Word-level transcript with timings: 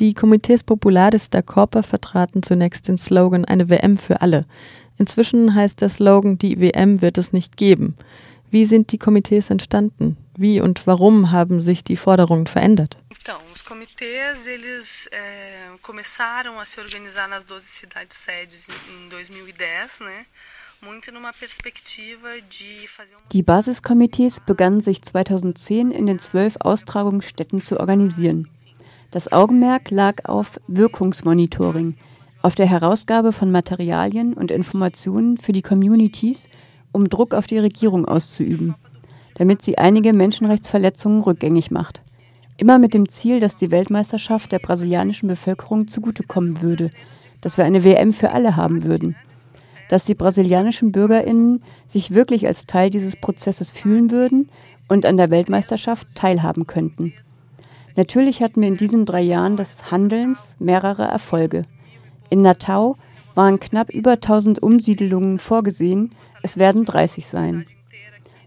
Die 0.00 0.14
Comités 0.14 0.64
Populares 0.64 1.30
da 1.30 1.42
Copa 1.42 1.82
vertraten 1.82 2.42
zunächst 2.42 2.88
den 2.88 2.98
Slogan 2.98 3.44
Eine 3.44 3.70
WM 3.70 3.96
für 3.96 4.20
alle. 4.22 4.44
Inzwischen 4.98 5.54
heißt 5.54 5.80
der 5.80 5.88
Slogan 5.88 6.36
Die 6.38 6.60
WM 6.60 7.00
wird 7.00 7.18
es 7.18 7.32
nicht 7.32 7.56
geben. 7.56 7.96
Wie 8.50 8.64
sind 8.64 8.92
die 8.92 8.98
Komitees 8.98 9.50
entstanden? 9.50 10.16
Wie 10.36 10.60
und 10.60 10.86
warum 10.86 11.30
haben 11.30 11.60
sich 11.60 11.84
die 11.84 11.96
Forderungen 11.96 12.46
verändert? 12.46 12.96
Então, 13.10 13.38
os 13.52 13.64
comitês, 13.64 14.46
eles 14.46 15.08
é, 15.10 15.70
começaram 15.80 16.58
a 16.58 16.64
se 16.64 16.80
organizar 16.80 17.26
nas 17.26 17.44
12 17.44 17.64
cidades 17.64 18.18
sedes 18.18 18.68
em 18.68 19.08
2010, 19.08 20.00
né? 20.00 20.26
Die 23.32 23.42
Basiskomitees 23.42 24.40
begannen 24.40 24.82
sich 24.82 25.02
2010 25.02 25.90
in 25.90 26.06
den 26.06 26.18
zwölf 26.18 26.56
Austragungsstätten 26.60 27.60
zu 27.60 27.80
organisieren. 27.80 28.48
Das 29.14 29.30
Augenmerk 29.30 29.92
lag 29.92 30.24
auf 30.24 30.58
Wirkungsmonitoring, 30.66 31.94
auf 32.42 32.56
der 32.56 32.66
Herausgabe 32.66 33.30
von 33.30 33.52
Materialien 33.52 34.34
und 34.34 34.50
Informationen 34.50 35.36
für 35.36 35.52
die 35.52 35.62
Communities, 35.62 36.48
um 36.90 37.08
Druck 37.08 37.32
auf 37.32 37.46
die 37.46 37.60
Regierung 37.60 38.06
auszuüben, 38.06 38.74
damit 39.36 39.62
sie 39.62 39.78
einige 39.78 40.12
Menschenrechtsverletzungen 40.12 41.22
rückgängig 41.22 41.70
macht. 41.70 42.02
Immer 42.56 42.80
mit 42.80 42.92
dem 42.92 43.08
Ziel, 43.08 43.38
dass 43.38 43.54
die 43.54 43.70
Weltmeisterschaft 43.70 44.50
der 44.50 44.58
brasilianischen 44.58 45.28
Bevölkerung 45.28 45.86
zugutekommen 45.86 46.60
würde, 46.60 46.90
dass 47.40 47.56
wir 47.56 47.64
eine 47.64 47.84
WM 47.84 48.12
für 48.12 48.32
alle 48.32 48.56
haben 48.56 48.82
würden, 48.82 49.14
dass 49.90 50.06
die 50.06 50.16
brasilianischen 50.16 50.90
Bürgerinnen 50.90 51.62
sich 51.86 52.14
wirklich 52.14 52.48
als 52.48 52.66
Teil 52.66 52.90
dieses 52.90 53.14
Prozesses 53.14 53.70
fühlen 53.70 54.10
würden 54.10 54.48
und 54.88 55.06
an 55.06 55.16
der 55.16 55.30
Weltmeisterschaft 55.30 56.08
teilhaben 56.16 56.66
könnten. 56.66 57.14
Natürlich 57.96 58.42
hatten 58.42 58.60
wir 58.60 58.68
in 58.68 58.76
diesen 58.76 59.06
drei 59.06 59.22
Jahren 59.22 59.56
des 59.56 59.90
Handelns 59.90 60.38
mehrere 60.58 61.04
Erfolge. 61.04 61.62
In 62.28 62.42
Natal 62.42 62.94
waren 63.34 63.60
knapp 63.60 63.90
über 63.90 64.12
1000 64.12 64.62
Umsiedelungen 64.62 65.38
vorgesehen, 65.38 66.12
es 66.42 66.58
werden 66.58 66.84
30 66.84 67.26
sein. 67.26 67.66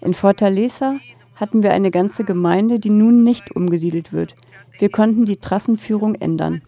In 0.00 0.14
Fortaleza 0.14 0.96
hatten 1.34 1.62
wir 1.62 1.72
eine 1.72 1.90
ganze 1.90 2.24
Gemeinde, 2.24 2.78
die 2.78 2.90
nun 2.90 3.24
nicht 3.24 3.54
umgesiedelt 3.54 4.12
wird. 4.12 4.34
Wir 4.78 4.90
konnten 4.90 5.24
die 5.24 5.36
Trassenführung 5.36 6.14
ändern. 6.14 6.62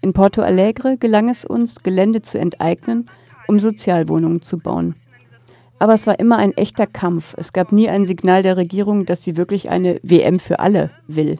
In 0.00 0.12
Porto 0.12 0.42
Alegre 0.42 0.96
gelang 0.96 1.28
es 1.28 1.44
uns, 1.44 1.82
Gelände 1.82 2.22
zu 2.22 2.38
enteignen, 2.38 3.06
um 3.46 3.60
Sozialwohnungen 3.60 4.42
zu 4.42 4.58
bauen. 4.58 4.94
Aber 5.78 5.94
es 5.94 6.06
war 6.06 6.18
immer 6.18 6.38
ein 6.38 6.56
echter 6.56 6.86
Kampf. 6.86 7.34
Es 7.36 7.52
gab 7.52 7.72
nie 7.72 7.88
ein 7.88 8.06
Signal 8.06 8.42
der 8.42 8.56
Regierung, 8.56 9.06
dass 9.06 9.22
sie 9.22 9.36
wirklich 9.36 9.70
eine 9.70 9.98
WM 10.02 10.38
für 10.38 10.60
alle 10.60 10.90
will. 11.06 11.36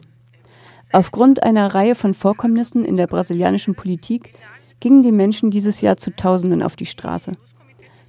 Aufgrund 0.95 1.41
einer 1.41 1.73
Reihe 1.73 1.95
von 1.95 2.13
Vorkommnissen 2.13 2.85
in 2.85 2.97
der 2.97 3.07
brasilianischen 3.07 3.73
Politik 3.73 4.29
gingen 4.79 5.01
die 5.01 5.11
Menschen 5.11 5.49
dieses 5.49 5.81
Jahr 5.81 5.97
zu 5.97 6.15
Tausenden 6.15 6.61
auf 6.61 6.75
die 6.75 6.85
Straße. 6.85 7.31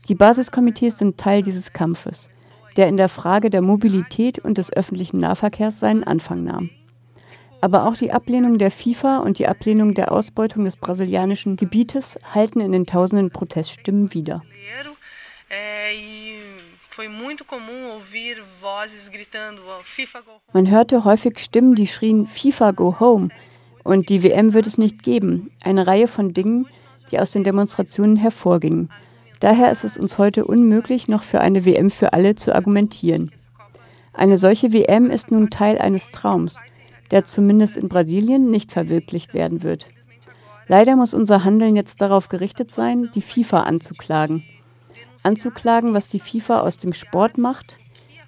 Die 0.09 0.15
Basiskomitees 0.15 0.99
sind 0.99 1.17
Teil 1.17 1.41
dieses 1.41 1.73
Kampfes, 1.73 2.29
der 2.77 2.89
in 2.89 2.99
der 2.99 3.09
Frage 3.09 3.49
der 3.49 3.63
Mobilität 3.63 4.39
und 4.39 4.59
des 4.59 4.71
öffentlichen 4.71 5.17
Nahverkehrs 5.17 5.81
seinen 5.81 6.05
Anfang 6.05 6.45
nahm. 6.45 6.69
Aber 7.63 7.87
auch 7.87 7.97
die 7.97 8.13
Ablehnung 8.13 8.59
der 8.59 8.71
FIFA 8.71 9.21
und 9.21 9.39
die 9.39 9.49
Ablehnung 9.49 9.95
der 9.95 10.13
Ausbeutung 10.13 10.67
des 10.67 10.77
brasilianischen 10.77 11.57
Gebietes 11.57 12.19
halten 12.35 12.61
in 12.61 12.73
den 12.73 12.85
tausenden 12.85 13.31
Proteststimmen 13.31 14.13
wider. 14.13 14.43
Man 20.53 20.71
hörte 20.71 21.05
häufig 21.05 21.39
Stimmen, 21.41 21.75
die 21.75 21.89
schrien 21.89 22.27
FIFA 22.29 22.71
go 22.71 23.01
home 23.01 23.31
und 23.83 24.09
die 24.09 24.23
WM 24.23 24.55
wird 24.55 24.69
es 24.69 24.79
nicht 24.79 25.03
geben. 25.03 25.51
Eine 25.65 25.89
Reihe 25.89 26.07
von 26.07 26.29
Dingen, 26.29 26.69
die 27.11 27.19
aus 27.19 27.33
den 27.33 27.43
Demonstrationen 27.43 28.15
hervorgingen. 28.17 28.91
Daher 29.41 29.73
ist 29.73 29.83
es 29.83 29.99
uns 29.99 30.19
heute 30.19 30.45
unmöglich, 30.45 31.09
noch 31.09 31.25
für 31.25 31.41
eine 31.41 31.65
WM 31.65 31.91
für 31.91 32.13
alle 32.13 32.37
zu 32.37 32.55
argumentieren. 32.55 33.33
Eine 34.13 34.39
solche 34.39 34.73
WM 34.73 35.11
ist 35.11 35.33
nun 35.33 35.51
Teil 35.51 35.79
eines 35.79 36.13
Traums, 36.13 36.61
der 37.11 37.25
zumindest 37.25 37.77
in 37.77 37.89
Brasilien 37.89 38.53
nicht 38.53 38.71
verwirklicht 38.71 39.35
werden 39.35 39.65
wird. 39.65 39.89
Leider 40.69 40.95
muss 40.95 41.13
unser 41.13 41.43
Handeln 41.43 41.75
jetzt 41.75 42.01
darauf 42.01 42.29
gerichtet 42.29 42.71
sein, 42.71 43.11
die 43.17 43.21
FIFA 43.21 43.65
anzuklagen 43.65 44.45
anzuklagen, 45.25 45.95
was 45.95 46.09
die 46.09 46.21
FIFA 46.21 46.61
aus 46.61 46.79
dem 46.79 46.93
Sport 46.93 47.39
macht, 47.39 47.79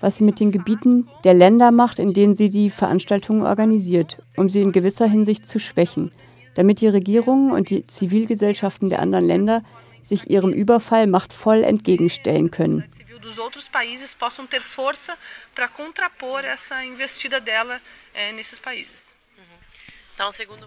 was 0.01 0.17
sie 0.17 0.25
mit 0.25 0.41
den 0.41 0.53
Gebieten 0.53 1.09
der 1.25 1.35
Länder 1.35 1.71
macht, 1.71 1.99
in 1.99 2.13
denen 2.13 2.35
sie 2.35 2.51
die 2.51 2.71
Veranstaltungen 2.71 3.43
organisiert, 3.43 4.23
um 4.37 4.49
sie 4.49 4.63
in 4.63 4.73
gewisser 4.73 5.07
Hinsicht 5.07 5.47
zu 5.47 5.59
schwächen, 5.59 6.13
damit 6.55 6.81
die 6.81 6.89
Regierungen 6.89 7.53
und 7.53 7.71
die 7.71 7.87
Zivilgesellschaften 7.87 8.91
der 8.91 9.01
anderen 9.01 9.27
Länder 9.27 9.63
sich 10.03 10.31
ihrem 10.31 10.53
Überfall 10.53 11.07
machtvoll 11.07 11.65
entgegenstellen 11.65 12.51
können. 12.51 12.85
dos. 18.85 19.16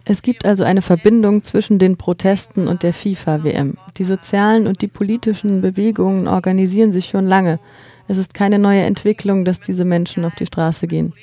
Es 0.05 0.21
gibt 0.21 0.45
also 0.45 0.63
eine 0.63 0.81
Verbindung 0.81 1.43
zwischen 1.43 1.79
den 1.79 1.97
Protesten 1.97 2.67
und 2.67 2.83
der 2.83 2.93
FIFA-WM. 2.93 3.77
Die 3.97 4.03
sozialen 4.03 4.67
und 4.67 4.81
die 4.81 4.87
politischen 4.87 5.61
Bewegungen 5.61 6.27
organisieren 6.27 6.93
sich 6.93 7.07
schon 7.07 7.27
lange. 7.27 7.59
Es 8.07 8.17
ist 8.17 8.33
keine 8.33 8.59
neue 8.59 8.83
Entwicklung, 8.83 9.45
dass 9.45 9.59
diese 9.59 9.85
Menschen 9.85 10.25
auf 10.25 10.35
die 10.35 10.45
Straße 10.45 10.87
gehen. 10.87 11.13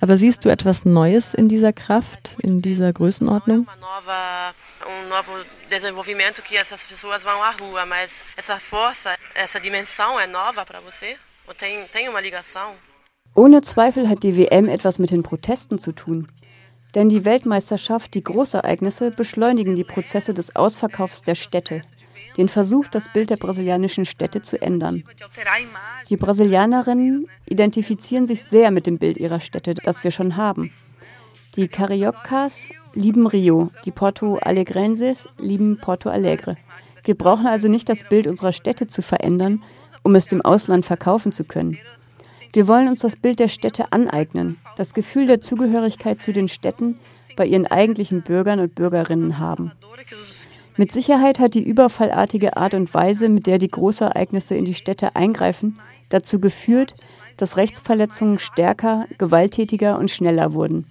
Aber 0.00 0.16
siehst 0.16 0.44
du 0.44 0.50
etwas 0.50 0.84
Neues 0.84 1.32
in 1.32 1.48
dieser 1.48 1.72
Kraft, 1.72 2.36
in 2.42 2.60
dieser 2.60 2.92
Größenordnung? 2.92 3.66
um 4.86 5.08
novo 5.08 5.32
desenvolvimento 5.68 6.42
que 6.42 6.56
essas 6.56 6.82
pessoas 6.84 7.22
vão 7.22 7.42
à 7.42 7.50
rua, 7.50 7.84
mas 7.86 8.24
essa 8.36 8.60
força, 8.60 9.16
essa 9.34 9.60
dimensão 9.60 10.18
é 10.18 10.26
nova 10.26 10.64
para 10.64 10.80
você? 10.80 11.16
Ou 11.46 11.54
tem, 11.54 11.84
tem 11.88 12.08
uma 12.08 12.20
ligação? 12.20 12.74
Ohne 13.34 13.60
Zweifel 13.62 14.08
hat 14.08 14.22
die 14.22 14.32
WM 14.32 14.68
etwas 14.68 14.98
mit 14.98 15.10
den 15.10 15.22
Protesten 15.22 15.78
zu 15.78 15.92
tun. 15.92 16.28
Denn 16.96 17.10
die 17.10 17.26
Weltmeisterschaft, 17.26 18.14
die 18.14 18.24
Großereignisse 18.24 19.10
beschleunigen 19.10 19.76
die 19.76 19.84
Prozesse 19.84 20.32
des 20.32 20.56
Ausverkaufs 20.56 21.20
der 21.20 21.34
Städte, 21.34 21.82
den 22.38 22.48
Versuch, 22.48 22.88
das 22.88 23.12
Bild 23.12 23.28
der 23.28 23.36
brasilianischen 23.36 24.06
Städte 24.06 24.40
zu 24.40 24.60
ändern. 24.62 25.04
Die 26.08 26.16
Brasilianerinnen 26.16 27.28
identifizieren 27.44 28.26
sich 28.26 28.44
sehr 28.44 28.70
mit 28.70 28.86
dem 28.86 28.96
Bild 28.96 29.18
ihrer 29.18 29.40
Städte, 29.40 29.74
das 29.74 30.04
wir 30.04 30.10
schon 30.10 30.38
haben. 30.38 30.72
Die 31.54 31.68
Cariocas 31.68 32.54
lieben 32.94 33.26
Rio, 33.26 33.70
die 33.84 33.90
Porto 33.90 34.38
Alegrenses 34.38 35.28
lieben 35.36 35.76
Porto 35.78 36.08
Alegre. 36.08 36.56
Wir 37.04 37.14
brauchen 37.14 37.46
also 37.46 37.68
nicht 37.68 37.90
das 37.90 38.04
Bild 38.04 38.26
unserer 38.26 38.52
Städte 38.52 38.86
zu 38.86 39.02
verändern, 39.02 39.62
um 40.02 40.14
es 40.14 40.28
dem 40.28 40.40
Ausland 40.40 40.86
verkaufen 40.86 41.30
zu 41.30 41.44
können. 41.44 41.76
Wir 42.52 42.68
wollen 42.68 42.88
uns 42.88 43.00
das 43.00 43.16
Bild 43.16 43.38
der 43.38 43.48
Städte 43.48 43.92
aneignen, 43.92 44.58
das 44.76 44.94
Gefühl 44.94 45.26
der 45.26 45.40
Zugehörigkeit 45.40 46.22
zu 46.22 46.32
den 46.32 46.48
Städten 46.48 46.98
bei 47.36 47.46
ihren 47.46 47.66
eigentlichen 47.66 48.22
Bürgern 48.22 48.60
und 48.60 48.74
Bürgerinnen 48.74 49.38
haben. 49.38 49.72
Mit 50.76 50.92
Sicherheit 50.92 51.38
hat 51.38 51.54
die 51.54 51.62
überfallartige 51.62 52.56
Art 52.56 52.74
und 52.74 52.92
Weise, 52.92 53.28
mit 53.28 53.46
der 53.46 53.58
die 53.58 53.70
Großereignisse 53.70 54.54
in 54.54 54.64
die 54.64 54.74
Städte 54.74 55.16
eingreifen, 55.16 55.78
dazu 56.08 56.40
geführt, 56.40 56.94
dass 57.36 57.56
Rechtsverletzungen 57.56 58.38
stärker, 58.38 59.06
gewalttätiger 59.18 59.98
und 59.98 60.10
schneller 60.10 60.52
wurden. 60.52 60.86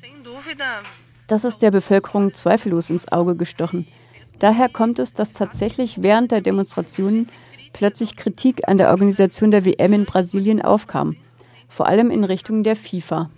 Das 1.28 1.44
ist 1.44 1.62
der 1.62 1.72
Bevölkerung 1.72 2.34
zweifellos 2.34 2.90
ins 2.90 3.12
Auge 3.12 3.36
gestochen. 3.36 3.88
Daher 4.40 4.70
kommt 4.70 5.00
es, 5.00 5.14
dass 5.14 5.32
tatsächlich 5.32 6.04
während 6.04 6.32
der 6.32 6.42
Demonstrationen 6.42 7.30
plötzlich 7.74 8.16
Kritik 8.16 8.68
an 8.68 8.78
der 8.78 8.90
Organisation 8.90 9.52
der 9.52 9.66
WM 9.66 9.94
in 9.94 10.06
Brasilien 10.06 10.62
aufkam 10.62 11.16
vor 11.68 11.88
allem 11.88 12.12
in 12.12 12.24
Richtung 12.24 12.64
der 12.64 12.76
FIFA. 12.76 13.30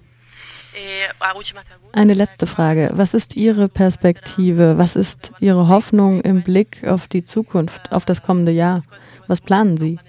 Eine 1.92 2.14
letzte 2.14 2.46
Frage. 2.46 2.92
Was 2.94 3.14
ist 3.14 3.36
Ihre 3.36 3.68
Perspektive? 3.68 4.78
Was 4.78 4.96
ist 4.96 5.32
Ihre 5.40 5.68
Hoffnung 5.68 6.22
im 6.22 6.44
Blick 6.44 6.84
auf 6.86 7.08
die 7.08 7.24
Zukunft, 7.24 7.92
auf 7.92 8.06
das 8.06 8.22
kommende 8.22 8.52
Jahr? 8.52 8.84
Was 9.28 9.42
planen 9.42 9.78
Sie? 9.78 10.00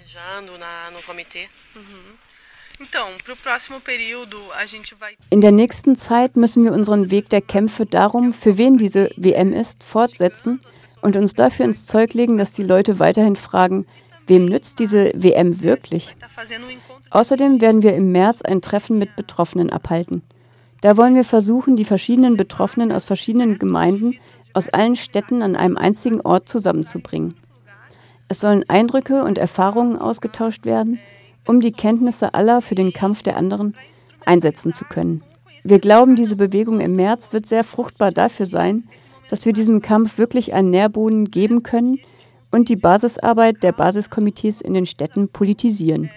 In 5.29 5.41
der 5.41 5.51
nächsten 5.51 5.97
Zeit 5.97 6.35
müssen 6.37 6.63
wir 6.63 6.71
unseren 6.71 7.11
Weg 7.11 7.29
der 7.29 7.41
Kämpfe 7.41 7.85
darum, 7.85 8.31
für 8.31 8.57
wen 8.57 8.77
diese 8.77 9.09
WM 9.17 9.51
ist, 9.51 9.83
fortsetzen 9.83 10.61
und 11.01 11.15
uns 11.15 11.33
dafür 11.33 11.65
ins 11.65 11.87
Zeug 11.87 12.13
legen, 12.13 12.37
dass 12.37 12.53
die 12.53 12.63
Leute 12.63 12.99
weiterhin 12.99 13.35
fragen, 13.35 13.85
wem 14.29 14.45
nützt 14.45 14.79
diese 14.79 15.11
WM 15.15 15.61
wirklich? 15.61 16.15
Außerdem 17.09 17.61
werden 17.61 17.83
wir 17.83 17.95
im 17.95 18.11
März 18.11 18.41
ein 18.41 18.61
Treffen 18.61 18.97
mit 18.97 19.15
Betroffenen 19.15 19.69
abhalten. 19.71 20.21
Da 20.81 20.95
wollen 20.95 21.15
wir 21.15 21.25
versuchen, 21.25 21.75
die 21.75 21.83
verschiedenen 21.83 22.37
Betroffenen 22.37 22.91
aus 22.91 23.05
verschiedenen 23.05 23.57
Gemeinden 23.59 24.17
aus 24.53 24.69
allen 24.69 24.95
Städten 24.95 25.41
an 25.41 25.55
einem 25.55 25.77
einzigen 25.77 26.21
Ort 26.21 26.47
zusammenzubringen. 26.47 27.35
Es 28.29 28.39
sollen 28.39 28.63
Eindrücke 28.69 29.23
und 29.23 29.37
Erfahrungen 29.37 29.97
ausgetauscht 29.97 30.65
werden, 30.65 30.99
um 31.45 31.61
die 31.61 31.71
Kenntnisse 31.71 32.33
aller 32.33 32.61
für 32.61 32.75
den 32.75 32.93
Kampf 32.93 33.23
der 33.23 33.37
anderen 33.37 33.75
einsetzen 34.25 34.71
zu 34.71 34.85
können. 34.85 35.23
Wir 35.63 35.79
glauben, 35.79 36.15
diese 36.15 36.35
Bewegung 36.35 36.79
im 36.79 36.95
März 36.95 37.33
wird 37.33 37.45
sehr 37.45 37.63
fruchtbar 37.63 38.11
dafür 38.11 38.45
sein, 38.45 38.87
dass 39.29 39.45
wir 39.45 39.53
diesem 39.53 39.81
Kampf 39.81 40.17
wirklich 40.17 40.53
einen 40.53 40.69
Nährboden 40.69 41.31
geben 41.31 41.63
können 41.63 41.99
und 42.51 42.69
die 42.69 42.75
Basisarbeit 42.75 43.63
der 43.63 43.71
Basiskomitees 43.71 44.61
in 44.61 44.73
den 44.73 44.85
Städten 44.85 45.29
politisieren. 45.29 46.09